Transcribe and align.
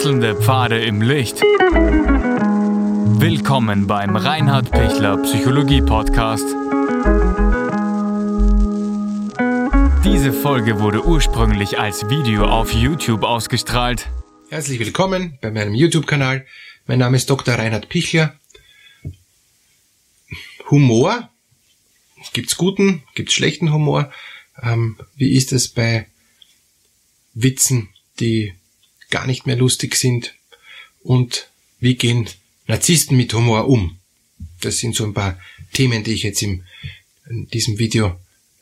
Wechselnde 0.00 0.34
Pfade 0.34 0.82
im 0.82 1.02
Licht. 1.02 1.42
Willkommen 3.20 3.86
beim 3.86 4.16
Reinhard 4.16 4.70
Pichler 4.70 5.18
Psychologie 5.18 5.82
Podcast. 5.82 6.46
Diese 10.02 10.32
Folge 10.32 10.80
wurde 10.80 11.04
ursprünglich 11.04 11.78
als 11.78 12.08
Video 12.08 12.46
auf 12.46 12.72
YouTube 12.72 13.24
ausgestrahlt. 13.24 14.08
Herzlich 14.48 14.78
willkommen 14.78 15.36
bei 15.42 15.50
meinem 15.50 15.74
YouTube-Kanal. 15.74 16.46
Mein 16.86 17.00
Name 17.00 17.18
ist 17.18 17.28
Dr. 17.28 17.56
Reinhard 17.56 17.90
Pichler. 17.90 18.40
Humor. 20.70 21.28
Gibt's 22.32 22.56
guten, 22.56 23.02
gibt's 23.14 23.34
schlechten 23.34 23.70
Humor? 23.70 24.10
Ähm, 24.62 24.96
wie 25.16 25.36
ist 25.36 25.52
es 25.52 25.68
bei 25.68 26.06
Witzen, 27.34 27.90
die 28.18 28.54
gar 29.10 29.26
nicht 29.26 29.46
mehr 29.46 29.56
lustig 29.56 29.96
sind? 29.96 30.34
Und 31.02 31.48
wie 31.78 31.94
gehen 31.94 32.28
Narzissten 32.66 33.16
mit 33.16 33.32
Humor 33.34 33.68
um? 33.68 33.98
Das 34.60 34.78
sind 34.78 34.94
so 34.94 35.04
ein 35.04 35.14
paar 35.14 35.38
Themen, 35.72 36.04
die 36.04 36.12
ich 36.12 36.22
jetzt 36.22 36.42
in 36.42 36.64
diesem 37.52 37.78
Video 37.78 38.16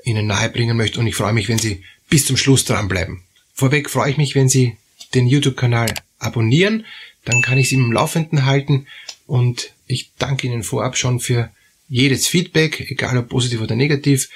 Ihnen 0.04 0.26
nahebringen 0.26 0.76
möchte 0.76 1.00
und 1.00 1.06
ich 1.06 1.14
freue 1.14 1.32
mich, 1.32 1.48
wenn 1.48 1.58
Sie 1.58 1.82
bis 2.08 2.26
zum 2.26 2.36
Schluss 2.36 2.64
dranbleiben. 2.64 3.22
Vorweg 3.52 3.90
freue 3.90 4.10
ich 4.10 4.16
mich, 4.16 4.34
wenn 4.34 4.48
Sie 4.48 4.76
den 5.14 5.26
YouTube-Kanal 5.26 5.92
abonnieren, 6.18 6.86
dann 7.24 7.42
kann 7.42 7.58
ich 7.58 7.68
Sie 7.68 7.74
im 7.74 7.92
Laufenden 7.92 8.44
halten 8.44 8.86
und 9.26 9.72
ich 9.86 10.10
danke 10.18 10.46
Ihnen 10.46 10.62
vorab 10.62 10.96
schon 10.96 11.20
für 11.20 11.50
jedes 11.88 12.26
Feedback, 12.26 12.90
egal 12.90 13.16
ob 13.18 13.28
positiv 13.28 13.60
oder 13.60 13.74
negativ. 13.74 14.28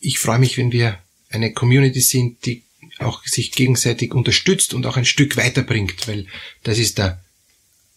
Ich 0.00 0.18
freue 0.18 0.38
mich, 0.38 0.56
wenn 0.56 0.72
wir 0.72 0.98
eine 1.30 1.52
Community 1.52 2.00
sind, 2.00 2.44
die 2.46 2.62
auch 3.00 3.24
sich 3.24 3.52
gegenseitig 3.52 4.14
unterstützt 4.14 4.74
und 4.74 4.86
auch 4.86 4.96
ein 4.96 5.04
Stück 5.04 5.36
weiterbringt, 5.36 6.06
weil 6.06 6.26
das 6.62 6.78
ist 6.78 6.98
der, 6.98 7.24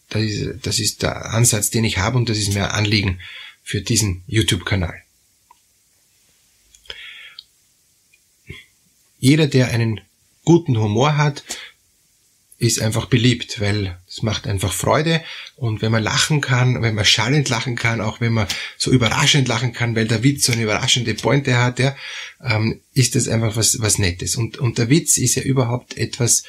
das 0.08 0.22
ist, 0.22 0.66
das 0.66 0.78
ist 0.78 1.02
der 1.02 1.32
Ansatz, 1.32 1.70
den 1.70 1.84
ich 1.84 1.98
habe 1.98 2.16
und 2.16 2.28
das 2.28 2.38
ist 2.38 2.54
mir 2.54 2.72
Anliegen 2.72 3.20
für 3.62 3.80
diesen 3.80 4.22
YouTube-Kanal. 4.26 5.02
Jeder, 9.18 9.46
der 9.46 9.68
einen 9.68 10.00
guten 10.44 10.78
Humor 10.78 11.16
hat, 11.16 11.44
ist 12.64 12.80
einfach 12.80 13.06
beliebt, 13.06 13.60
weil 13.60 13.98
es 14.08 14.22
macht 14.22 14.46
einfach 14.46 14.72
Freude. 14.72 15.22
Und 15.56 15.82
wenn 15.82 15.92
man 15.92 16.02
lachen 16.02 16.40
kann, 16.40 16.82
wenn 16.82 16.94
man 16.94 17.04
schallend 17.04 17.48
lachen 17.48 17.76
kann, 17.76 18.00
auch 18.00 18.20
wenn 18.20 18.32
man 18.32 18.46
so 18.78 18.90
überraschend 18.90 19.48
lachen 19.48 19.72
kann, 19.72 19.94
weil 19.94 20.06
der 20.06 20.22
Witz 20.22 20.46
so 20.46 20.52
eine 20.52 20.62
überraschende 20.62 21.14
Pointe 21.14 21.58
hat, 21.58 21.78
ja, 21.78 21.94
ähm, 22.42 22.80
ist 22.94 23.14
das 23.14 23.28
einfach 23.28 23.56
was 23.56 23.80
was 23.80 23.98
Nettes. 23.98 24.36
Und 24.36 24.58
und 24.58 24.78
der 24.78 24.88
Witz 24.88 25.18
ist 25.18 25.34
ja 25.34 25.42
überhaupt 25.42 25.96
etwas 25.98 26.44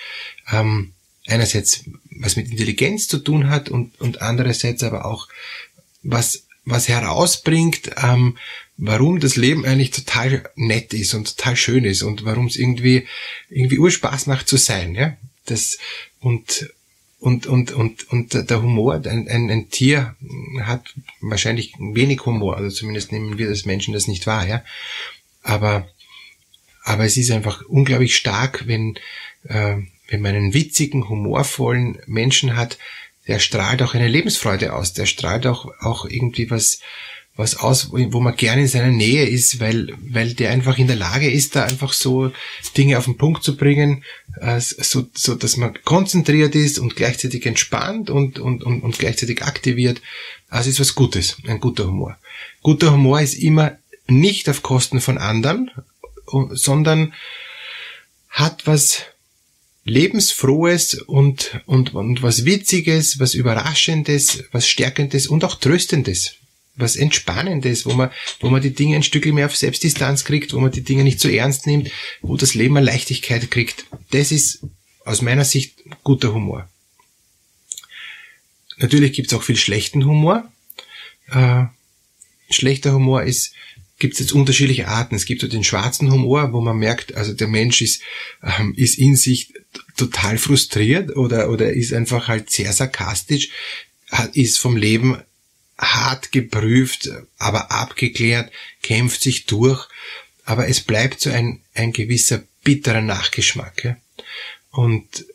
ähm, 0.52 0.94
einerseits 1.28 1.84
was 2.20 2.36
mit 2.36 2.50
Intelligenz 2.50 3.08
zu 3.08 3.18
tun 3.20 3.50
hat 3.50 3.70
und 3.70 4.00
und 4.00 4.22
andererseits 4.22 4.84
aber 4.84 5.06
auch 5.06 5.28
was 6.02 6.44
was 6.64 6.88
herausbringt, 6.88 7.92
ähm, 8.02 8.38
warum 8.78 9.20
das 9.20 9.36
Leben 9.36 9.66
eigentlich 9.66 9.92
total 9.92 10.50
nett 10.56 10.94
ist 10.94 11.14
und 11.14 11.38
total 11.38 11.56
schön 11.56 11.86
ist 11.86 12.04
und 12.04 12.26
warum 12.26 12.48
es 12.48 12.56
irgendwie 12.56 13.06
irgendwie 13.50 13.80
Urspaß 13.80 14.28
macht 14.28 14.48
zu 14.48 14.58
sein, 14.58 14.96
ja 14.96 15.16
das 15.46 15.78
und 16.20 16.70
und 17.20 17.48
und 17.48 17.72
und 17.72 18.12
und 18.12 18.50
der 18.50 18.62
Humor, 18.62 18.96
ein, 18.96 19.28
ein, 19.28 19.50
ein 19.50 19.70
Tier 19.70 20.16
hat 20.62 20.94
wahrscheinlich 21.22 21.74
wenig 21.80 22.26
Humor, 22.26 22.58
also 22.58 22.70
zumindest 22.70 23.12
nehmen 23.12 23.38
wir 23.38 23.48
als 23.48 23.66
Menschen 23.66 23.94
das 23.94 24.08
nicht 24.08 24.28
wahr, 24.28 24.48
ja. 24.48 24.64
Aber 25.42 25.88
aber 26.84 27.06
es 27.06 27.18
ist 27.18 27.32
einfach 27.32 27.64
unglaublich 27.64 28.16
stark, 28.16 28.68
wenn 28.68 29.00
äh, 29.44 29.78
wenn 30.08 30.22
man 30.22 30.36
einen 30.36 30.54
witzigen, 30.54 31.10
humorvollen 31.10 31.98
Menschen 32.06 32.56
hat, 32.56 32.78
der 33.28 33.40
strahlt 33.40 33.82
auch 33.82 33.96
eine 33.96 34.08
Lebensfreude 34.08 34.74
aus, 34.74 34.94
der 34.94 35.08
strahlt 35.08 35.48
auch 35.48 35.72
auch 35.80 36.06
irgendwie 36.06 36.52
was 36.52 36.80
was 37.38 37.58
aus, 37.58 37.92
wo 37.92 38.20
man 38.22 38.36
gerne 38.36 38.62
in 38.62 38.68
seiner 38.68 38.92
Nähe 38.92 39.28
ist, 39.28 39.60
weil, 39.60 39.90
weil 40.00 40.34
der 40.34 40.52
einfach 40.52 40.78
in 40.78 40.88
der 40.88 40.96
Lage 40.96 41.30
ist, 41.30 41.56
da 41.56 41.66
einfach 41.66 41.92
so 41.92 42.32
Dinge 42.78 42.98
auf 42.98 43.06
den 43.06 43.18
Punkt 43.18 43.44
zu 43.44 43.58
bringen, 43.58 44.06
äh, 44.40 44.60
so, 44.60 45.06
so 45.14 45.36
dass 45.36 45.58
man 45.58 45.78
konzentriert 45.84 46.56
ist 46.56 46.80
und 46.80 46.96
gleichzeitig 46.96 47.46
entspannt 47.46 48.10
und, 48.10 48.40
und, 48.40 48.64
und, 48.64 48.82
und 48.82 48.98
gleichzeitig 48.98 49.44
aktiviert. 49.44 50.02
Also 50.48 50.70
ist 50.70 50.80
was 50.80 50.96
Gutes, 50.96 51.36
ein 51.46 51.60
guter 51.60 51.88
Humor. 51.88 52.18
Guter 52.62 52.94
Humor 52.94 53.20
ist 53.20 53.34
immer 53.34 53.78
nicht 54.08 54.48
auf 54.48 54.64
Kosten 54.64 55.02
von 55.02 55.18
anderen, 55.18 55.72
sondern 56.52 57.14
hat 58.30 58.66
was 58.66 59.02
lebensfrohes 59.84 61.02
und, 61.02 61.62
und, 61.66 61.94
und 61.94 62.24
was 62.24 62.46
witziges, 62.46 63.20
was 63.20 63.34
überraschendes, 63.34 64.46
was 64.52 64.68
stärkendes 64.68 65.28
und 65.28 65.44
auch 65.44 65.56
tröstendes 65.56 66.36
was 66.76 66.96
Entspannendes, 66.96 67.86
wo 67.86 67.94
man, 67.94 68.12
wo 68.40 68.50
man 68.50 68.62
die 68.62 68.74
Dinge 68.74 68.96
ein 68.96 69.04
Stück 69.04 69.26
mehr 69.26 69.46
auf 69.46 69.56
Selbstdistanz 69.56 70.26
kriegt, 70.26 70.54
wo 70.54 70.60
man 70.60 70.72
die 70.72 70.84
Dinge 70.84 71.04
nicht 71.04 71.20
so 71.20 71.30
ernst 71.30 71.68
nimmt, 71.68 71.90
wo 72.22 72.36
das 72.38 72.54
Leben 72.54 72.78
eine 72.78 72.86
Leichtigkeit 72.86 73.50
kriegt. 73.50 73.86
Das 74.12 74.32
ist 74.32 74.60
aus 75.06 75.22
meiner 75.22 75.46
Sicht 75.46 75.76
guter 76.04 76.34
Humor. 76.34 76.70
Natürlich 78.78 79.14
gibt 79.14 79.32
es 79.32 79.38
auch 79.38 79.44
viel 79.44 79.56
schlechten 79.56 80.06
Humor. 80.06 80.52
Äh, 81.32 81.66
schlechter 82.50 82.94
Humor 82.94 83.24
ist, 83.24 83.54
gibt 84.00 84.16
es 84.16 84.20
jetzt 84.20 84.34
unterschiedliche 84.34 84.88
Arten. 84.88 85.16
Es 85.16 85.26
gibt 85.26 85.42
so 85.42 85.48
den 85.48 85.64
schwarzen 85.64 86.12
Humor, 86.12 86.52
wo 86.52 86.60
man 86.60 86.78
merkt, 86.78 87.16
also 87.16 87.34
der 87.34 87.48
Mensch 87.48 87.82
ist, 87.82 88.02
ähm, 88.44 88.74
ist 88.76 88.98
in 88.98 89.16
sich 89.16 89.54
total 89.96 90.38
frustriert 90.38 91.16
oder, 91.16 91.50
oder 91.50 91.72
ist 91.72 91.94
einfach 91.94 92.28
halt 92.28 92.50
sehr 92.50 92.74
sarkastisch, 92.74 93.50
ist 94.34 94.60
vom 94.60 94.76
Leben 94.76 95.22
hart 95.78 96.32
geprüft, 96.32 97.10
aber 97.38 97.72
abgeklärt, 97.72 98.52
kämpft 98.82 99.22
sich 99.22 99.46
durch, 99.46 99.88
aber 100.46 100.68
es 100.68 100.82
bleibt 100.82 101.20
so 101.20 101.30
ein, 101.30 101.62
ein 101.74 101.92
gewisser 101.92 102.44
bitterer 102.64 103.02
Nachgeschmack. 103.02 103.84
Ja? 103.84 103.98
Und 104.72 105.26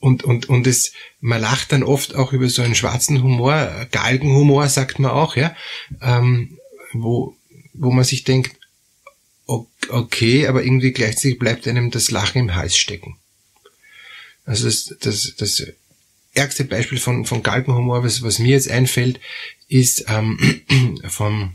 und, 0.00 0.24
und, 0.24 0.48
und 0.48 0.66
es, 0.66 0.92
man 1.20 1.42
lacht 1.42 1.72
dann 1.72 1.82
oft 1.82 2.14
auch 2.14 2.32
über 2.32 2.48
so 2.48 2.62
einen 2.62 2.74
schwarzen 2.74 3.22
Humor, 3.22 3.86
Galgenhumor 3.92 4.66
sagt 4.70 4.98
man 4.98 5.10
auch, 5.10 5.36
ja, 5.36 5.54
ähm, 6.00 6.58
wo, 6.94 7.36
wo 7.74 7.90
man 7.90 8.04
sich 8.04 8.24
denkt, 8.24 8.56
okay, 9.46 10.46
aber 10.46 10.62
irgendwie 10.62 10.92
gleichzeitig 10.92 11.38
bleibt 11.38 11.68
einem 11.68 11.90
das 11.90 12.10
Lachen 12.10 12.40
im 12.40 12.54
Hals 12.54 12.78
stecken. 12.78 13.18
Also 14.46 14.66
das, 14.66 14.96
das, 15.00 15.34
das 15.36 15.66
ärgste 16.32 16.64
Beispiel 16.64 16.98
von, 16.98 17.26
von 17.26 17.42
Galgenhumor, 17.42 18.02
was, 18.02 18.22
was 18.22 18.38
mir 18.38 18.52
jetzt 18.52 18.70
einfällt, 18.70 19.20
ist 19.70 20.04
ähm, 20.08 20.38
vom, 21.08 21.54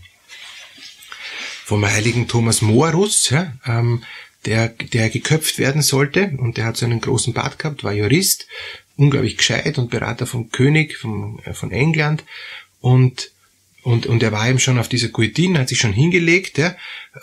vom 1.63 1.85
heiligen 1.85 2.27
Thomas 2.27 2.63
Morus, 2.63 3.29
ja, 3.29 3.53
ähm, 3.67 4.03
der, 4.45 4.69
der 4.69 5.09
geköpft 5.09 5.59
werden 5.59 5.83
sollte. 5.83 6.33
Und 6.37 6.57
der 6.57 6.65
hat 6.65 6.77
so 6.77 6.85
einen 6.85 7.01
großen 7.01 7.33
Bart 7.33 7.59
gehabt, 7.59 7.83
war 7.83 7.93
Jurist, 7.93 8.47
unglaublich 8.95 9.37
gescheit 9.37 9.77
und 9.77 9.91
Berater 9.91 10.25
vom 10.25 10.49
König 10.49 10.97
vom, 10.97 11.39
äh, 11.45 11.53
von 11.53 11.71
England. 11.71 12.23
Und 12.81 13.31
und, 13.85 14.07
und 14.07 14.23
er 14.23 14.31
war 14.31 14.49
eben 14.49 14.57
schon 14.57 14.79
auf 14.79 14.89
dieser 14.89 15.09
Guillotine, 15.09 15.59
hat 15.59 15.69
sich 15.69 15.77
schon 15.77 15.93
hingelegt, 15.93 16.57
ja, 16.57 16.75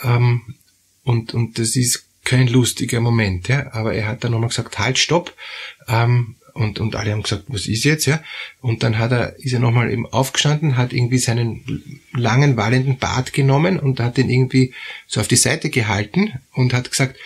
ähm, 0.02 0.54
und, 1.02 1.34
und 1.34 1.58
das 1.58 1.74
ist 1.74 2.06
kein 2.24 2.46
lustiger 2.46 3.00
Moment, 3.00 3.48
ja, 3.48 3.72
aber 3.72 3.94
er 3.94 4.06
hat 4.06 4.22
dann 4.22 4.30
nochmal 4.30 4.50
gesagt, 4.50 4.78
halt, 4.78 4.96
stopp, 4.96 5.34
ähm, 5.88 6.36
und, 6.54 6.80
und 6.80 6.96
alle 6.96 7.12
haben 7.12 7.22
gesagt, 7.22 7.44
was 7.48 7.66
ist 7.66 7.84
jetzt, 7.84 8.06
ja? 8.06 8.22
Und 8.60 8.82
dann 8.82 8.98
hat 8.98 9.12
er, 9.12 9.36
ist 9.38 9.52
er 9.52 9.60
nochmal 9.60 9.90
eben 9.90 10.06
aufgestanden, 10.06 10.76
hat 10.76 10.92
irgendwie 10.92 11.18
seinen 11.18 11.82
langen, 12.12 12.56
wallenden 12.56 12.98
Bart 12.98 13.32
genommen 13.32 13.78
und 13.78 14.00
hat 14.00 14.16
den 14.16 14.28
irgendwie 14.28 14.74
so 15.06 15.20
auf 15.20 15.28
die 15.28 15.36
Seite 15.36 15.70
gehalten 15.70 16.34
und 16.52 16.74
hat 16.74 16.90
gesagt, 16.90 17.18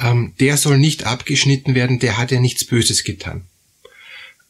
ähm, 0.00 0.34
der 0.40 0.56
soll 0.56 0.78
nicht 0.78 1.04
abgeschnitten 1.04 1.74
werden, 1.74 1.98
der 1.98 2.18
hat 2.18 2.30
ja 2.30 2.40
nichts 2.40 2.64
Böses 2.64 3.04
getan. 3.04 3.44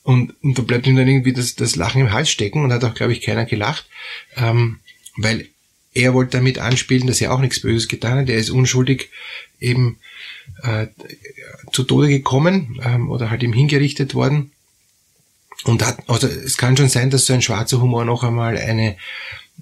Und, 0.02 0.34
und 0.42 0.58
da 0.58 0.62
bleibt 0.62 0.86
ihm 0.86 0.96
dann 0.96 1.08
irgendwie 1.08 1.32
das, 1.32 1.54
das 1.54 1.76
Lachen 1.76 2.02
im 2.02 2.12
Hals 2.12 2.30
stecken 2.30 2.62
und 2.62 2.72
hat 2.72 2.84
auch, 2.84 2.94
glaube 2.94 3.12
ich, 3.12 3.22
keiner 3.22 3.46
gelacht, 3.46 3.86
ähm, 4.36 4.80
weil 5.16 5.48
er 5.94 6.12
wollte 6.12 6.38
damit 6.38 6.58
anspielen, 6.58 7.06
dass 7.06 7.20
er 7.20 7.32
auch 7.32 7.38
nichts 7.38 7.60
Böses 7.60 7.88
getan 7.88 8.18
hat. 8.18 8.28
Er 8.28 8.36
ist 8.36 8.50
unschuldig 8.50 9.10
eben 9.64 9.98
äh, 10.62 10.86
zu 11.72 11.84
Tode 11.84 12.08
gekommen 12.08 12.80
ähm, 12.84 13.10
oder 13.10 13.30
halt 13.30 13.42
ihm 13.42 13.52
hingerichtet 13.52 14.14
worden. 14.14 14.52
Und 15.64 15.84
hat, 15.84 15.98
also 16.08 16.26
es 16.26 16.56
kann 16.56 16.76
schon 16.76 16.88
sein, 16.88 17.10
dass 17.10 17.26
so 17.26 17.32
ein 17.32 17.42
schwarzer 17.42 17.80
Humor 17.80 18.04
noch 18.04 18.22
einmal 18.22 18.58
eine, 18.58 18.96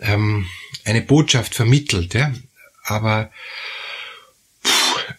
ähm, 0.01 0.47
eine 0.85 1.03
Botschaft 1.03 1.55
vermittelt, 1.55 2.15
ja. 2.15 2.33
Aber 2.85 3.31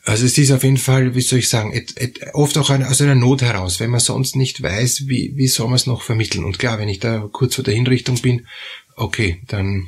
also 0.05 0.25
es 0.25 0.37
ist 0.37 0.51
auf 0.51 0.63
jeden 0.63 0.77
Fall, 0.77 1.15
wie 1.15 1.21
soll 1.21 1.39
ich 1.39 1.47
sagen, 1.47 1.71
et, 1.71 1.99
et, 1.99 2.19
oft 2.33 2.57
auch 2.57 2.69
aus 2.69 3.01
einer 3.01 3.15
Not 3.15 3.41
heraus, 3.41 3.79
wenn 3.79 3.89
man 3.89 3.99
sonst 4.01 4.35
nicht 4.35 4.61
weiß, 4.61 5.07
wie, 5.07 5.33
wie 5.35 5.47
soll 5.47 5.67
man 5.67 5.75
es 5.75 5.87
noch 5.87 6.01
vermitteln. 6.01 6.43
Und 6.43 6.59
klar, 6.59 6.77
wenn 6.77 6.89
ich 6.89 6.99
da 6.99 7.29
kurz 7.31 7.55
vor 7.55 7.63
der 7.63 7.73
Hinrichtung 7.73 8.21
bin, 8.21 8.47
okay, 8.95 9.41
dann 9.47 9.87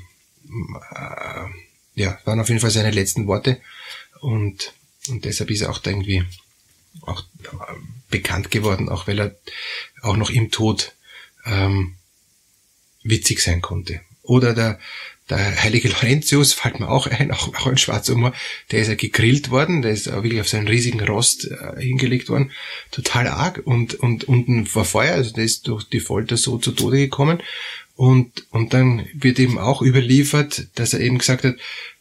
äh, 0.93 2.01
ja, 2.01 2.17
waren 2.23 2.39
auf 2.39 2.47
jeden 2.47 2.61
Fall 2.61 2.71
seine 2.71 2.91
letzten 2.91 3.27
Worte. 3.27 3.59
Und 4.21 4.73
und 5.09 5.25
deshalb 5.25 5.51
ist 5.51 5.61
er 5.61 5.69
auch 5.69 5.79
da 5.79 5.91
irgendwie 5.91 6.23
auch 7.01 7.21
äh, 7.43 7.73
bekannt 8.09 8.51
geworden, 8.51 8.89
auch 8.89 9.07
weil 9.07 9.19
er 9.19 9.35
auch 10.01 10.17
noch 10.17 10.29
im 10.29 10.51
Tod 10.51 10.93
ähm, 11.45 11.95
witzig 13.03 13.41
sein 13.41 13.61
konnte. 13.61 14.01
Oder 14.23 14.53
der, 14.53 14.79
der 15.29 15.63
heilige 15.63 15.89
Laurentius 15.89 16.53
fällt 16.53 16.79
mir 16.79 16.89
auch 16.89 17.07
ein, 17.07 17.31
auch, 17.31 17.53
auch 17.53 17.67
ein 17.67 17.77
schwarzer 17.77 18.13
Humor, 18.13 18.33
der 18.71 18.81
ist 18.81 18.87
ja 18.87 18.95
gegrillt 18.95 19.51
worden, 19.51 19.81
der 19.81 19.91
ist 19.91 20.11
wirklich 20.11 20.41
auf 20.41 20.49
seinen 20.49 20.67
riesigen 20.67 21.01
Rost 21.01 21.49
äh, 21.51 21.81
hingelegt 21.81 22.29
worden, 22.29 22.51
total 22.91 23.27
arg. 23.27 23.61
Und, 23.65 23.95
und 23.95 24.25
unten 24.25 24.73
war 24.73 24.85
Feuer, 24.85 25.13
also 25.13 25.31
der 25.31 25.43
ist 25.43 25.67
durch 25.67 25.83
die 25.83 25.99
Folter 25.99 26.37
so 26.37 26.57
zu 26.57 26.71
Tode 26.71 26.97
gekommen. 26.97 27.41
Und, 27.95 28.45
und 28.51 28.73
dann 28.73 29.07
wird 29.13 29.39
eben 29.39 29.57
auch 29.57 29.81
überliefert, 29.81 30.67
dass 30.75 30.93
er 30.93 30.99
eben 30.99 31.17
gesagt 31.17 31.45
hat, 31.45 31.55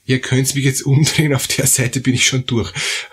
ihr 0.06 0.21
könnt 0.21 0.55
mich 0.55 0.65
jetzt 0.65 0.83
umdrehen, 0.83 1.35
auf 1.35 1.47
der 1.47 1.67
Seite 1.67 2.01
bin 2.01 2.15
ich 2.15 2.27
schon 2.27 2.47
durch. 2.47 2.73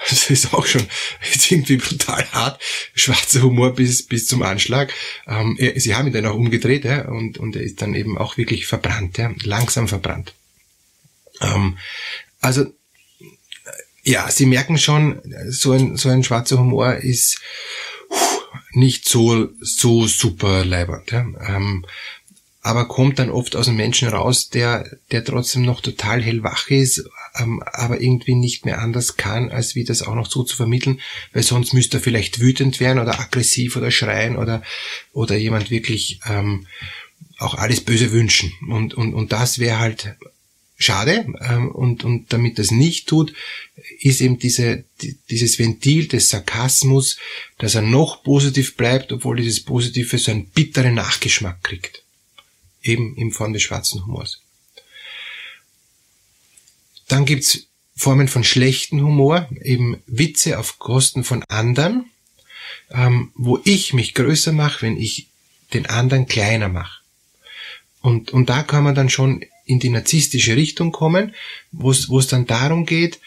Das 0.10 0.30
ist 0.30 0.54
auch 0.54 0.66
schon 0.66 0.86
ist 1.34 1.52
irgendwie 1.52 1.78
brutal 1.78 2.26
hart. 2.32 2.62
Schwarzer 2.94 3.42
Humor 3.42 3.74
bis, 3.76 4.04
bis 4.06 4.28
zum 4.28 4.42
Anschlag. 4.42 4.94
Ähm, 5.28 5.58
sie 5.76 5.96
haben 5.96 6.08
ihn 6.08 6.14
dann 6.14 6.26
auch 6.26 6.36
umgedreht 6.36 6.84
ja, 6.84 7.08
und, 7.08 7.38
und 7.38 7.56
er 7.56 7.64
ist 7.64 7.82
dann 7.82 7.96
eben 7.96 8.18
auch 8.18 8.38
wirklich 8.38 8.68
verbrannt, 8.68 9.18
ja, 9.18 9.34
langsam 9.44 9.88
verbrannt. 9.88 10.34
Ähm, 11.42 11.78
also 12.42 12.66
ja, 14.04 14.30
Sie 14.32 14.46
merken 14.46 14.78
schon, 14.78 15.22
so 15.50 15.74
ein, 15.74 15.96
so 15.96 16.10
ein 16.10 16.24
schwarzer 16.24 16.58
Humor 16.58 16.96
ist 16.96 17.40
nicht 18.74 19.08
so, 19.08 19.50
so 19.60 20.08
super 20.08 20.66
leibernd. 20.66 21.12
Ja. 21.12 21.26
Ähm, 21.48 21.86
aber 22.62 22.88
kommt 22.88 23.18
dann 23.18 23.32
oft 23.32 23.56
aus 23.56 23.68
einem 23.68 23.78
Menschen 23.78 24.08
raus, 24.08 24.50
der, 24.50 24.98
der 25.10 25.26
trotzdem 25.26 25.64
noch 25.64 25.82
total 25.82 26.22
hellwach 26.22 26.70
ist, 26.70 27.04
ähm, 27.40 27.62
aber 27.66 28.02
irgendwie 28.02 28.36
nicht 28.36 28.66
mehr 28.66 28.80
anders 28.80 29.18
kann, 29.18 29.50
als 29.50 29.74
wie 29.74 29.84
das 29.84 30.04
auch 30.04 30.14
noch 30.14 30.30
so 30.30 30.44
zu 30.44 30.56
vermitteln, 30.56 31.02
weil 31.34 31.42
sonst 31.42 31.74
müsste 31.74 31.98
er 31.98 32.02
vielleicht 32.02 32.40
wütend 32.40 32.80
werden 32.80 33.00
oder 33.00 33.20
aggressiv 33.20 33.76
oder 33.76 33.90
schreien 33.90 34.36
oder, 34.36 34.62
oder 35.12 35.38
jemand 35.38 35.72
wirklich 35.72 36.20
ähm, 36.30 36.68
auch 37.40 37.56
alles 37.56 37.82
Böse 37.82 38.12
wünschen. 38.12 38.54
Und, 38.70 38.94
und, 38.94 39.16
und 39.16 39.32
das 39.32 39.58
wäre 39.58 39.80
halt 39.80 40.16
schade. 40.78 41.26
Ähm, 41.42 41.72
und, 41.72 42.04
und 42.04 42.32
damit 42.32 42.60
das 42.60 42.70
nicht 42.70 43.08
tut, 43.08 43.34
ist 44.00 44.22
eben 44.22 44.38
diese, 44.38 44.84
die, 45.02 45.18
dieses 45.32 45.58
Ventil 45.58 46.08
des 46.08 46.30
Sarkasmus, 46.30 47.18
dass 47.58 47.74
er 47.74 47.82
noch 47.82 48.24
positiv 48.24 48.78
bleibt, 48.78 49.12
obwohl 49.12 49.38
dieses 49.38 49.64
Positive 49.64 50.20
so 50.20 50.30
einen 50.30 50.46
bitteren 50.46 50.94
Nachgeschmack 50.94 51.64
kriegt 51.64 52.04
eben 52.82 53.16
in 53.16 53.32
Form 53.32 53.54
des 53.54 53.64
schwarzen 53.64 54.06
Humors. 54.06 54.42
Dann 57.08 57.26
gibt's 57.26 57.68
Formen 57.96 58.28
von 58.28 58.44
schlechten 58.44 59.02
Humor, 59.02 59.50
eben 59.62 60.02
Witze 60.08 60.58
auf 60.58 60.80
Kosten 60.80 61.24
von 61.24 61.44
anderen, 61.50 62.10
ähm, 62.90 63.32
wo 63.36 63.60
ich 63.64 63.94
mich 63.94 64.14
größer 64.14 64.54
mache, 64.54 64.84
wenn 64.84 64.98
ich 64.98 65.28
den 65.74 65.86
anderen 65.86 66.26
kleiner 66.26 66.70
mache. 66.70 67.02
Und, 68.02 68.32
und 68.32 68.50
da 68.50 68.64
kann 68.64 68.84
man 68.84 68.96
dann 68.96 69.10
schon 69.10 69.46
in 69.66 69.80
die 69.80 69.90
narzisstische 69.90 70.56
Richtung 70.56 70.92
kommen, 70.92 71.36
wo 71.72 71.92
es 71.92 72.28
dann 72.28 72.48
darum 72.48 72.86
geht, 72.86 73.20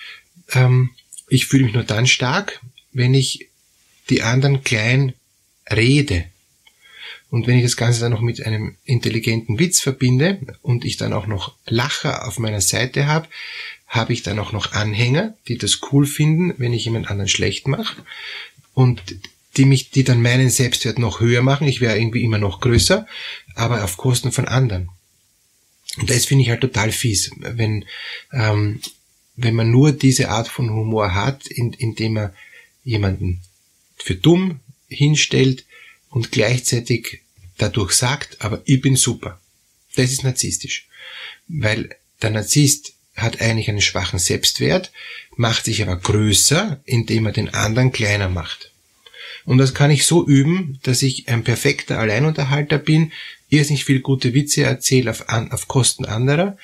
ähm, 0.51 0.91
ich 1.29 1.47
fühle 1.47 1.65
mich 1.65 1.75
nur 1.75 1.85
dann 1.85 2.07
stark, 2.07 2.61
wenn 2.93 3.15
ich 3.15 3.49
die 4.11 4.23
anderen 4.23 4.63
klein 4.63 5.15
rede. 5.71 6.27
Und 7.35 7.49
wenn 7.49 7.57
ich 7.57 7.65
das 7.65 7.77
Ganze 7.77 7.99
dann 7.99 8.13
noch 8.13 8.21
mit 8.21 8.47
einem 8.47 8.77
intelligenten 8.85 9.59
Witz 9.59 9.81
verbinde 9.81 10.39
und 10.63 10.85
ich 10.85 10.99
dann 10.99 11.13
auch 11.13 11.27
noch 11.27 11.57
Lacher 11.67 12.29
auf 12.29 12.39
meiner 12.39 12.61
Seite 12.61 13.09
habe, 13.09 13.27
habe 13.89 14.13
ich 14.13 14.23
dann 14.23 14.39
auch 14.39 14.53
noch 14.53 14.71
Anhänger, 14.71 15.35
die 15.49 15.59
das 15.59 15.81
cool 15.91 16.07
finden, 16.07 16.55
wenn 16.59 16.73
ich 16.73 16.85
jemand 16.85 17.11
anderen 17.11 17.29
schlecht 17.29 17.67
mache 17.67 17.97
und 18.73 19.03
die 19.57 19.65
mich, 19.65 19.91
die 19.91 20.05
dann 20.05 20.23
meinen 20.23 20.49
Selbstwert 20.49 21.01
noch 21.01 21.19
höher 21.19 21.43
machen. 21.43 21.67
Ich 21.67 21.81
wäre 21.81 21.99
irgendwie 21.99 22.23
immer 22.23 22.39
noch 22.39 22.61
größer, 22.61 23.05
aber 23.57 23.83
auf 23.83 23.97
Kosten 23.97 24.31
von 24.31 24.47
anderen. 24.47 24.91
Und 25.99 26.11
das 26.11 26.27
finde 26.27 26.45
ich 26.45 26.51
halt 26.51 26.61
total 26.61 26.93
fies, 26.93 27.33
wenn 27.41 27.85
ähm, 28.33 28.81
wenn 29.35 29.57
man 29.57 29.73
nur 29.73 29.91
diese 29.91 30.29
Art 30.29 30.47
von 30.47 30.71
Humor 30.71 31.17
hat, 31.17 31.49
in, 31.49 31.73
indem 31.73 32.13
man 32.13 32.31
jemanden 32.85 33.41
für 33.97 34.15
dumm 34.15 34.61
hinstellt 34.87 35.65
und 36.11 36.31
gleichzeitig 36.31 37.24
dadurch 37.59 37.93
sagt, 37.93 38.37
aber 38.41 38.63
ich 38.65 38.81
bin 38.81 38.97
super. 38.97 39.41
Das 39.97 40.13
ist 40.13 40.25
narzisstisch. 40.25 40.87
Weil 41.49 41.91
der 42.23 42.31
Narzisst 42.31 42.95
hat 43.17 43.41
eigentlich 43.41 43.69
einen 43.69 43.81
schwachen 43.81 44.19
Selbstwert, 44.19 44.91
macht 45.37 45.65
sich 45.65 45.83
aber 45.83 45.97
größer, 45.97 46.81
indem 46.85 47.27
er 47.27 47.33
den 47.33 47.55
anderen 47.55 47.93
kleiner 47.93 48.29
macht. 48.29 48.71
Und 49.45 49.59
das 49.59 49.75
kann 49.75 49.91
ich 49.91 50.07
so 50.07 50.27
üben, 50.27 50.81
dass 50.83 51.03
ich 51.03 51.29
ein 51.29 51.45
perfekter 51.45 51.99
Alleinunterhalter 51.99 52.79
bin, 52.79 53.13
irrsinnig 53.51 53.85
viel 53.85 54.01
gute 54.01 54.35
Witze 54.35 54.63
erzähle 54.63 55.11
auf, 55.11 55.29
auf 55.29 55.69
Kosten 55.69 56.07
anderer, 56.07 56.57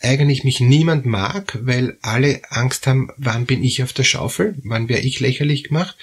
eigentlich 0.00 0.44
mich 0.44 0.60
niemand 0.60 1.06
mag, 1.06 1.58
weil 1.62 1.96
alle 2.02 2.42
Angst 2.50 2.86
haben, 2.86 3.10
wann 3.16 3.46
bin 3.46 3.64
ich 3.64 3.82
auf 3.82 3.92
der 3.92 4.04
Schaufel, 4.04 4.54
wann 4.62 4.88
werde 4.88 5.06
ich 5.06 5.18
lächerlich 5.18 5.64
gemacht, 5.64 5.96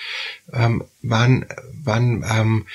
ähm, 0.51 0.83
wann, 1.01 1.45
wann 1.71 2.25
ähm, 2.29 2.65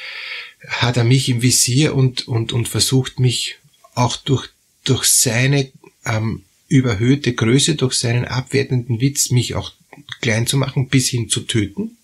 hat 0.68 0.96
er 0.96 1.04
mich 1.04 1.28
im 1.28 1.42
Visier 1.42 1.94
und, 1.94 2.28
und, 2.28 2.52
und 2.52 2.68
versucht 2.68 3.20
mich 3.20 3.56
auch 3.94 4.16
durch, 4.16 4.48
durch 4.84 5.04
seine 5.04 5.70
ähm, 6.04 6.44
überhöhte 6.68 7.34
Größe, 7.34 7.74
durch 7.74 7.94
seinen 7.94 8.24
abwertenden 8.24 9.00
Witz 9.00 9.30
mich 9.30 9.54
auch 9.54 9.72
klein 10.20 10.46
zu 10.46 10.56
machen, 10.56 10.88
bis 10.88 11.08
hin 11.08 11.28
zu 11.28 11.40
töten 11.40 11.96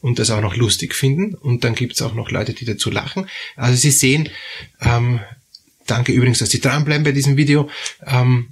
und 0.00 0.18
das 0.18 0.30
auch 0.30 0.40
noch 0.40 0.56
lustig 0.56 0.94
finden. 0.94 1.34
Und 1.34 1.64
dann 1.64 1.74
gibt's 1.74 2.02
auch 2.02 2.14
noch 2.14 2.30
Leute, 2.30 2.52
die 2.52 2.64
dazu 2.64 2.90
lachen. 2.90 3.28
Also 3.56 3.76
Sie 3.76 3.90
sehen, 3.90 4.28
ähm, 4.80 5.20
danke 5.86 6.12
übrigens, 6.12 6.38
dass 6.38 6.50
Sie 6.50 6.60
dranbleiben 6.60 7.04
bei 7.04 7.12
diesem 7.12 7.36
Video, 7.36 7.70
ähm, 8.06 8.50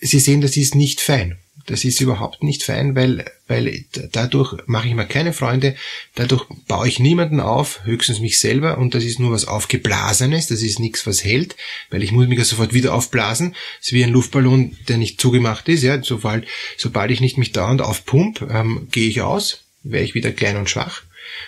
Sie 0.00 0.20
sehen, 0.20 0.40
das 0.40 0.56
ist 0.56 0.74
nicht 0.74 1.00
fein. 1.00 1.38
Das 1.66 1.84
ist 1.84 2.00
überhaupt 2.00 2.42
nicht 2.42 2.62
fein, 2.62 2.94
weil, 2.94 3.24
weil 3.48 3.84
dadurch 4.12 4.54
mache 4.66 4.88
ich 4.88 4.94
mir 4.94 5.06
keine 5.06 5.32
Freunde, 5.32 5.76
dadurch 6.14 6.44
baue 6.68 6.86
ich 6.88 6.98
niemanden 6.98 7.40
auf, 7.40 7.84
höchstens 7.84 8.20
mich 8.20 8.38
selber 8.38 8.78
und 8.78 8.94
das 8.94 9.04
ist 9.04 9.18
nur 9.18 9.32
was 9.32 9.46
Aufgeblasenes, 9.46 10.46
das 10.48 10.62
ist 10.62 10.78
nichts, 10.78 11.06
was 11.06 11.24
hält, 11.24 11.56
weil 11.90 12.02
ich 12.02 12.12
muss 12.12 12.28
mich 12.28 12.38
ja 12.38 12.44
sofort 12.44 12.74
wieder 12.74 12.94
aufblasen. 12.94 13.54
Es 13.80 13.88
ist 13.88 13.92
wie 13.92 14.04
ein 14.04 14.10
Luftballon, 14.10 14.76
der 14.88 14.98
nicht 14.98 15.20
zugemacht 15.20 15.68
ist, 15.68 15.82
ja, 15.82 16.02
sobald, 16.02 16.46
sobald 16.76 17.10
ich 17.10 17.20
nicht 17.20 17.38
mich 17.38 17.52
dauernd 17.52 17.80
aufpump, 17.80 18.42
ähm, 18.50 18.88
gehe 18.90 19.08
ich 19.08 19.22
aus, 19.22 19.64
wäre 19.82 20.04
ich 20.04 20.14
wieder 20.14 20.32
klein 20.32 20.56
und 20.56 20.68
schwach. 20.68 21.02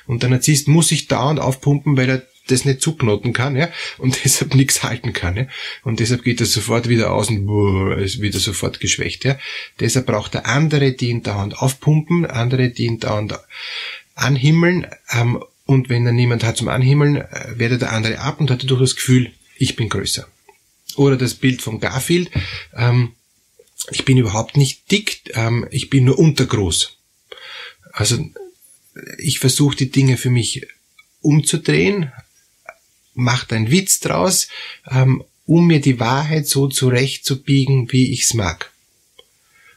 Und 0.07 0.23
der 0.23 0.31
Narzisst 0.31 0.69
muss 0.69 0.88
sich 0.88 1.09
dauernd 1.09 1.41
aufpumpen, 1.41 1.97
weil 1.97 2.09
er 2.09 2.26
das 2.47 2.65
nicht 2.65 2.81
zuknoten 2.81 3.33
kann, 3.33 3.57
ja, 3.57 3.69
und 3.99 4.19
deshalb 4.25 4.55
nichts 4.55 4.83
halten 4.83 5.12
kann, 5.12 5.37
ja. 5.37 5.47
Und 5.83 6.00
deshalb 6.00 6.23
geht 6.25 6.41
er 6.41 6.47
sofort 6.47 6.88
wieder 6.88 7.12
aus 7.12 7.29
und 7.29 7.99
ist 7.99 8.21
wieder 8.21 8.38
sofort 8.38 8.81
geschwächt, 8.81 9.25
ja. 9.25 9.38
Deshalb 9.81 10.07
braucht 10.07 10.35
er 10.35 10.47
andere, 10.47 10.93
die 10.93 11.09
ihn 11.09 11.23
dauernd 11.23 11.59
aufpumpen, 11.59 12.26
andere, 12.26 12.71
die 12.71 12.85
ihn 12.85 13.00
dauernd 13.00 13.38
anhimmeln, 14.15 14.87
ähm, 15.12 15.43
und 15.67 15.88
wenn 15.88 16.07
er 16.07 16.12
niemand 16.12 16.45
hat 16.45 16.57
zum 16.57 16.69
Anhimmeln, 16.69 17.17
äh, 17.17 17.59
wertet 17.59 17.83
der 17.83 17.93
andere 17.93 18.21
ab 18.21 18.41
und 18.41 18.50
hat 18.50 18.62
dadurch 18.62 18.81
das 18.81 18.97
Gefühl, 18.97 19.33
ich 19.57 19.75
bin 19.75 19.88
größer. 19.88 20.26
Oder 20.95 21.17
das 21.17 21.35
Bild 21.35 21.61
von 21.61 21.81
Garfield, 21.81 22.31
ähm, 22.75 23.12
ich 23.91 24.05
bin 24.05 24.17
überhaupt 24.17 24.57
nicht 24.57 24.91
dick, 24.91 25.23
ähm, 25.35 25.67
ich 25.71 25.91
bin 25.91 26.05
nur 26.05 26.19
untergroß. 26.19 26.97
Also 27.93 28.25
ich 29.19 29.41
versuche 29.41 29.76
die 29.76 29.91
Dinge 29.91 30.17
für 30.17 30.31
mich 30.31 30.67
umzudrehen, 31.21 32.12
macht 33.17 33.53
einen 33.53 33.71
Witz 33.71 34.01
draus, 34.01 34.49
ähm, 34.91 35.25
um 35.47 35.67
mir 35.67 35.81
die 35.81 35.99
Wahrheit 36.01 36.47
so 36.47 36.69
zurechtzubiegen, 36.69 37.91
wie 37.93 38.13
ich's 38.13 38.35
mag. 38.35 38.73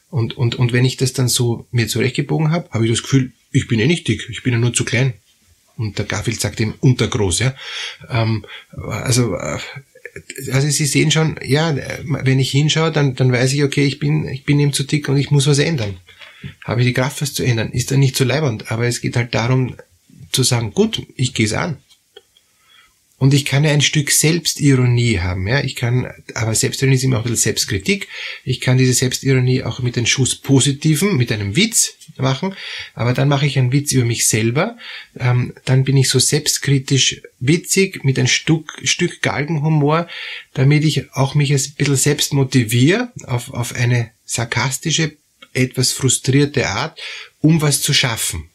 Und, 0.10 0.38
und, 0.38 0.56
und 0.56 0.74
wenn 0.74 0.86
ich 0.86 0.98
das 0.98 1.14
dann 1.14 1.28
so 1.28 1.68
mir 1.72 1.88
zurechtgebogen 1.88 2.52
habe, 2.52 2.70
habe 2.72 2.86
ich 2.86 2.92
das 2.92 3.04
Gefühl, 3.04 3.32
ich 3.52 3.68
bin 3.68 3.80
eh 3.80 3.88
nicht 3.88 4.08
dick, 4.08 4.28
ich 4.30 4.44
bin 4.44 4.54
ja 4.54 4.60
nur 4.60 4.74
zu 4.74 4.86
klein. 4.86 5.14
Und 5.78 5.98
der 5.98 6.06
Garfield 6.06 6.42
sagt 6.42 6.60
ihm 6.60 6.74
untergroß, 6.82 7.40
ja. 7.40 7.56
Ähm, 8.10 8.46
also, 8.72 9.36
äh, 9.36 9.60
also 10.52 10.70
Sie 10.70 10.86
sehen 10.86 11.12
schon, 11.12 11.40
ja, 11.46 11.76
wenn 12.04 12.40
ich 12.40 12.52
hinschaue, 12.52 12.92
dann, 12.92 13.16
dann 13.16 13.32
weiß 13.32 13.54
ich, 13.54 13.64
okay, 13.64 13.86
ich 13.86 14.00
bin, 14.00 14.28
ich 14.28 14.44
bin 14.44 14.60
ihm 14.60 14.74
zu 14.74 14.84
dick 14.84 15.08
und 15.08 15.18
ich 15.18 15.32
muss 15.32 15.48
was 15.48 15.60
ändern. 15.60 15.98
Habe 16.66 16.82
ich 16.82 16.88
die 16.88 16.94
Kraft, 16.94 17.22
was 17.22 17.34
zu 17.34 17.44
ändern? 17.44 17.72
Ist 17.72 17.92
er 17.92 17.98
nicht 17.98 18.16
so 18.16 18.24
leibernd, 18.24 18.72
aber 18.72 18.88
es 18.88 19.02
geht 19.02 19.16
halt 19.16 19.34
darum 19.34 19.76
zu 20.32 20.44
sagen, 20.44 20.74
gut, 20.74 21.02
ich 21.16 21.34
gehe 21.34 21.46
es 21.46 21.54
an. 21.54 21.78
Und 23.20 23.34
ich 23.34 23.44
kann 23.44 23.66
ja 23.66 23.72
ein 23.72 23.82
Stück 23.82 24.12
Selbstironie 24.12 25.20
haben, 25.20 25.46
ja. 25.46 25.62
Ich 25.62 25.76
kann, 25.76 26.10
aber 26.36 26.56
Selbstironie 26.56 26.96
ist 26.96 27.04
immer 27.04 27.18
auch 27.18 27.26
ein 27.26 27.32
bisschen 27.32 27.44
Selbstkritik. 27.44 28.08
Ich 28.46 28.62
kann 28.62 28.78
diese 28.78 28.94
Selbstironie 28.94 29.64
auch 29.64 29.80
mit 29.80 29.98
einem 29.98 30.06
Schuss 30.06 30.36
Positiven, 30.36 31.18
mit 31.18 31.30
einem 31.32 31.58
Witz 31.58 31.96
machen. 32.18 32.56
Aber 32.96 33.14
dann 33.14 33.28
mache 33.28 33.46
ich 33.46 33.60
einen 33.60 33.74
Witz 33.74 33.92
über 33.92 34.06
mich 34.06 34.28
selber. 34.28 34.78
Ähm, 35.20 35.54
dann 35.66 35.84
bin 35.84 35.98
ich 35.98 36.08
so 36.08 36.18
selbstkritisch 36.18 37.22
witzig 37.40 38.06
mit 38.06 38.18
ein 38.18 38.28
Stück, 38.28 38.80
Stück 38.84 39.22
Galgenhumor, 39.22 40.08
damit 40.54 40.86
ich 40.86 41.14
auch 41.14 41.36
mich 41.36 41.52
ein 41.52 41.74
bisschen 41.78 41.96
selbst 41.98 42.34
motiviere 42.34 43.12
auf, 43.26 43.54
auf 43.54 43.76
eine 43.76 44.12
sarkastische, 44.24 45.18
etwas 45.54 45.92
frustrierte 45.92 46.70
Art, 46.70 47.00
um 47.42 47.62
was 47.62 47.82
zu 47.82 47.94
schaffen. 47.94 48.50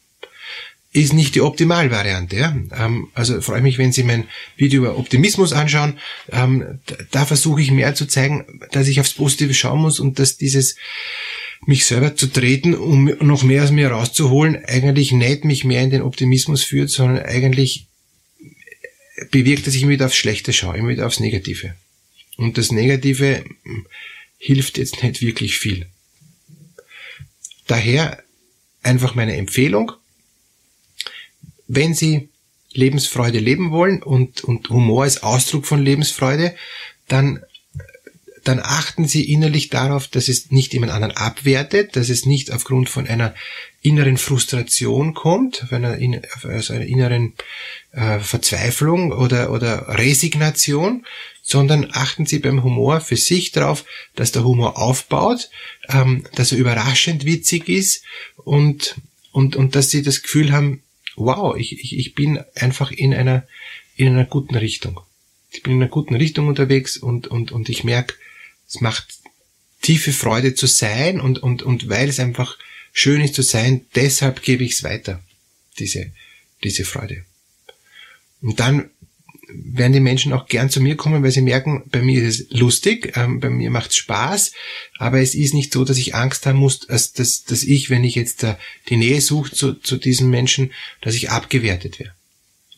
Ist 0.95 1.13
nicht 1.13 1.35
die 1.35 1.41
Optimalvariante. 1.41 2.37
Ja? 2.37 2.57
Ähm, 2.77 3.09
also 3.13 3.41
freue 3.41 3.61
mich, 3.61 3.77
wenn 3.77 3.91
Sie 3.91 4.03
mein 4.03 4.27
Video 4.55 4.81
über 4.81 4.97
Optimismus 4.97 5.51
anschauen. 5.51 5.99
Ähm, 6.31 6.79
da, 6.85 6.95
da 7.11 7.25
versuche 7.25 7.61
ich 7.61 7.71
mehr 7.71 7.95
zu 7.95 8.05
zeigen, 8.05 8.61
dass 8.71 8.87
ich 8.87 9.01
aufs 9.01 9.13
Positive 9.13 9.53
schauen 9.53 9.81
muss 9.81 9.99
und 9.99 10.19
dass 10.19 10.37
dieses 10.37 10.77
mich 11.65 11.85
selber 11.85 12.15
zu 12.15 12.27
treten, 12.27 12.75
um 12.75 13.11
noch 13.19 13.43
mehr 13.43 13.63
aus 13.63 13.71
mir 13.71 13.89
rauszuholen, 13.89 14.63
eigentlich 14.65 15.11
nicht 15.11 15.43
mich 15.43 15.65
mehr 15.65 15.81
in 15.81 15.89
den 15.89 16.01
Optimismus 16.01 16.63
führt, 16.63 16.89
sondern 16.89 17.25
eigentlich 17.25 17.87
bewirkt, 19.31 19.67
dass 19.67 19.75
ich 19.75 19.81
immer 19.81 19.91
wieder 19.91 20.05
aufs 20.05 20.15
Schlechte 20.15 20.53
schaue, 20.53 20.77
immer 20.77 20.89
wieder 20.89 21.07
aufs 21.07 21.19
Negative. 21.19 21.75
Und 22.37 22.57
das 22.57 22.71
Negative 22.71 23.43
hilft 24.37 24.77
jetzt 24.77 25.03
nicht 25.03 25.21
wirklich 25.21 25.57
viel. 25.57 25.87
Daher 27.67 28.23
einfach 28.81 29.15
meine 29.15 29.35
Empfehlung, 29.35 29.91
wenn 31.67 31.93
Sie 31.93 32.29
Lebensfreude 32.73 33.39
leben 33.39 33.71
wollen 33.71 34.03
und, 34.03 34.43
und 34.43 34.69
Humor 34.69 35.05
ist 35.05 35.23
Ausdruck 35.23 35.65
von 35.65 35.81
Lebensfreude, 35.81 36.55
dann, 37.07 37.41
dann 38.43 38.59
achten 38.59 39.07
Sie 39.07 39.31
innerlich 39.31 39.69
darauf, 39.69 40.07
dass 40.07 40.27
es 40.27 40.51
nicht 40.51 40.73
jemand 40.73 40.91
anderen 40.91 41.15
abwertet, 41.15 41.95
dass 41.95 42.09
es 42.09 42.25
nicht 42.25 42.51
aufgrund 42.51 42.89
von 42.89 43.07
einer 43.07 43.33
inneren 43.81 44.17
Frustration 44.17 45.13
kommt, 45.13 45.63
auf 45.63 45.71
einer, 45.71 45.97
also 46.43 46.73
einer 46.73 46.85
inneren 46.85 47.33
äh, 47.91 48.19
Verzweiflung 48.19 49.11
oder, 49.11 49.51
oder 49.51 49.87
Resignation, 49.97 51.05
sondern 51.41 51.89
achten 51.91 52.25
Sie 52.25 52.39
beim 52.39 52.63
Humor 52.63 52.99
für 53.01 53.17
sich 53.17 53.51
darauf, 53.51 53.85
dass 54.15 54.31
der 54.31 54.43
Humor 54.43 54.77
aufbaut, 54.77 55.49
ähm, 55.87 56.25
dass 56.33 56.51
er 56.51 56.57
überraschend 56.57 57.25
witzig 57.25 57.69
ist 57.69 58.03
und, 58.37 58.95
und, 59.31 59.55
und 59.55 59.75
dass 59.75 59.91
Sie 59.91 60.01
das 60.01 60.23
Gefühl 60.23 60.51
haben, 60.51 60.81
wow, 61.15 61.55
ich, 61.55 61.79
ich, 61.79 61.97
ich 61.97 62.15
bin 62.15 62.43
einfach 62.55 62.91
in 62.91 63.13
einer, 63.13 63.47
in 63.95 64.07
einer 64.07 64.25
guten 64.25 64.55
Richtung. 64.55 64.99
Ich 65.51 65.63
bin 65.63 65.73
in 65.73 65.81
einer 65.81 65.89
guten 65.89 66.15
Richtung 66.15 66.47
unterwegs 66.47 66.97
und, 66.97 67.27
und, 67.27 67.51
und 67.51 67.69
ich 67.69 67.83
merke, 67.83 68.15
es 68.67 68.81
macht 68.81 69.07
tiefe 69.81 70.11
Freude 70.11 70.55
zu 70.55 70.65
sein 70.67 71.21
und, 71.21 71.41
und, 71.41 71.63
und 71.63 71.89
weil 71.89 72.09
es 72.09 72.19
einfach 72.19 72.57
schön 72.91 73.21
ist 73.21 73.35
zu 73.35 73.41
sein, 73.41 73.85
deshalb 73.95 74.41
gebe 74.41 74.63
ich 74.63 74.73
es 74.73 74.83
weiter, 74.83 75.21
diese, 75.79 76.11
diese 76.63 76.85
Freude. 76.85 77.25
Und 78.41 78.59
dann 78.59 78.89
werden 79.63 79.93
die 79.93 79.99
Menschen 79.99 80.33
auch 80.33 80.47
gern 80.47 80.69
zu 80.69 80.81
mir 80.81 80.95
kommen, 80.95 81.23
weil 81.23 81.31
sie 81.31 81.41
merken, 81.41 81.83
bei 81.91 82.01
mir 82.01 82.23
ist 82.23 82.39
es 82.39 82.59
lustig, 82.59 83.13
ähm, 83.15 83.39
bei 83.39 83.49
mir 83.49 83.69
macht 83.69 83.91
es 83.91 83.97
Spaß, 83.97 84.51
aber 84.97 85.19
es 85.19 85.35
ist 85.35 85.53
nicht 85.53 85.73
so, 85.73 85.85
dass 85.85 85.97
ich 85.97 86.15
Angst 86.15 86.45
haben 86.45 86.59
muss, 86.59 86.79
dass, 86.79 87.13
dass, 87.13 87.43
dass 87.43 87.63
ich, 87.63 87.89
wenn 87.89 88.03
ich 88.03 88.15
jetzt 88.15 88.43
äh, 88.43 88.55
die 88.89 88.97
Nähe 88.97 89.21
suche 89.21 89.51
zu, 89.51 89.73
zu 89.73 89.97
diesen 89.97 90.29
Menschen, 90.29 90.71
dass 91.01 91.15
ich 91.15 91.29
abgewertet 91.29 91.99
werde. 91.99 92.13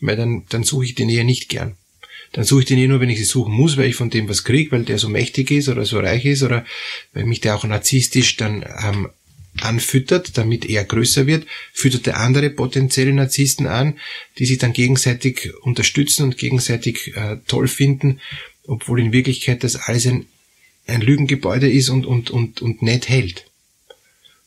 Weil 0.00 0.16
dann, 0.16 0.44
dann 0.48 0.64
suche 0.64 0.84
ich 0.84 0.94
die 0.94 1.04
Nähe 1.04 1.24
nicht 1.24 1.48
gern. 1.48 1.76
Dann 2.32 2.44
suche 2.44 2.60
ich 2.60 2.66
die 2.66 2.76
Nähe 2.76 2.88
nur, 2.88 3.00
wenn 3.00 3.10
ich 3.10 3.18
sie 3.18 3.24
suchen 3.24 3.52
muss, 3.52 3.76
weil 3.76 3.88
ich 3.88 3.96
von 3.96 4.10
dem 4.10 4.28
was 4.28 4.44
kriege, 4.44 4.72
weil 4.72 4.84
der 4.84 4.98
so 4.98 5.08
mächtig 5.08 5.50
ist 5.50 5.68
oder 5.68 5.84
so 5.84 5.98
reich 5.98 6.24
ist 6.24 6.42
oder 6.42 6.64
weil 7.12 7.24
mich 7.24 7.40
der 7.40 7.56
auch 7.56 7.64
narzisstisch 7.64 8.36
dann 8.36 8.64
ähm, 8.84 9.08
anfüttert, 9.62 10.36
damit 10.38 10.64
er 10.64 10.84
größer 10.84 11.26
wird, 11.26 11.46
füttert 11.72 12.06
der 12.06 12.18
andere 12.18 12.50
potenzielle 12.50 13.12
Narzissten 13.12 13.66
an, 13.66 13.98
die 14.38 14.46
sich 14.46 14.58
dann 14.58 14.72
gegenseitig 14.72 15.52
unterstützen 15.62 16.24
und 16.24 16.38
gegenseitig 16.38 17.16
äh, 17.16 17.38
toll 17.46 17.68
finden, 17.68 18.20
obwohl 18.66 19.00
in 19.00 19.12
Wirklichkeit 19.12 19.64
das 19.64 19.76
alles 19.76 20.06
ein, 20.06 20.26
ein 20.86 21.00
Lügengebäude 21.00 21.70
ist 21.70 21.88
und, 21.88 22.06
und, 22.06 22.30
und, 22.30 22.62
und 22.62 22.82
nicht 22.82 23.08
hält. 23.08 23.44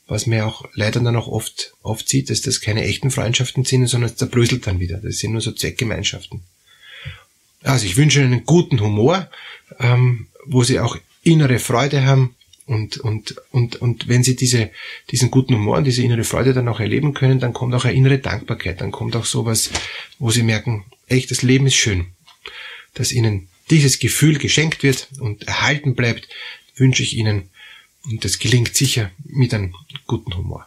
Was 0.06 0.26
man 0.26 0.42
auch 0.42 0.64
leider 0.74 1.00
dann 1.00 1.16
auch 1.16 1.28
oft, 1.28 1.72
oft 1.82 2.08
sieht, 2.08 2.30
dass 2.30 2.40
das 2.42 2.60
keine 2.60 2.84
echten 2.84 3.10
Freundschaften 3.10 3.64
sind, 3.64 3.86
sondern 3.86 4.10
es 4.10 4.16
zerbröselt 4.16 4.66
dann 4.66 4.80
wieder. 4.80 4.98
Das 4.98 5.18
sind 5.18 5.32
nur 5.32 5.40
so 5.40 5.52
Zweckgemeinschaften. 5.52 6.42
Also 7.62 7.86
ich 7.86 7.96
wünsche 7.96 8.20
Ihnen 8.20 8.32
einen 8.32 8.44
guten 8.44 8.80
Humor, 8.80 9.30
ähm, 9.78 10.26
wo 10.44 10.64
Sie 10.64 10.80
auch 10.80 10.98
innere 11.22 11.58
Freude 11.58 12.04
haben, 12.04 12.34
und, 12.72 12.96
und, 12.96 13.36
und, 13.50 13.76
und 13.76 14.08
wenn 14.08 14.24
sie 14.24 14.34
diese, 14.34 14.70
diesen 15.10 15.30
guten 15.30 15.54
Humor 15.54 15.76
und 15.76 15.84
diese 15.84 16.02
innere 16.02 16.24
Freude 16.24 16.54
dann 16.54 16.68
auch 16.68 16.80
erleben 16.80 17.12
können, 17.12 17.38
dann 17.38 17.52
kommt 17.52 17.74
auch 17.74 17.84
eine 17.84 17.94
innere 17.94 18.18
Dankbarkeit, 18.18 18.80
dann 18.80 18.92
kommt 18.92 19.14
auch 19.14 19.26
sowas, 19.26 19.70
wo 20.18 20.30
sie 20.30 20.42
merken, 20.42 20.84
echt, 21.06 21.30
das 21.30 21.42
Leben 21.42 21.66
ist 21.66 21.74
schön. 21.74 22.06
Dass 22.94 23.12
ihnen 23.12 23.48
dieses 23.70 23.98
Gefühl 23.98 24.38
geschenkt 24.38 24.82
wird 24.82 25.08
und 25.20 25.42
erhalten 25.42 25.94
bleibt, 25.94 26.28
wünsche 26.76 27.02
ich 27.02 27.14
ihnen. 27.14 27.50
Und 28.04 28.24
das 28.24 28.38
gelingt 28.38 28.74
sicher 28.74 29.10
mit 29.24 29.52
einem 29.52 29.74
guten 30.06 30.34
Humor. 30.34 30.66